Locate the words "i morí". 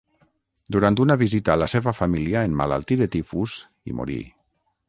3.93-4.21